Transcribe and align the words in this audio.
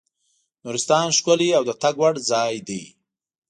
نورستان 0.63 1.07
ښکلی 1.17 1.49
او 1.57 1.63
د 1.65 1.71
تګ 1.81 1.95
وړ 2.01 2.13
ځای 2.31 2.53
دی. 2.67 2.83